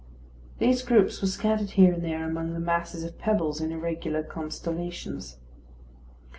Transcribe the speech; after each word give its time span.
These 0.57 0.81
groups 0.81 1.21
were 1.21 1.27
scattered 1.27 1.69
here 1.77 1.93
and 1.93 2.03
there 2.03 2.27
among 2.27 2.53
the 2.53 2.59
masses 2.59 3.03
of 3.03 3.19
pebbles 3.19 3.61
in 3.61 3.71
irregular 3.71 4.23
constellations. 4.23 5.37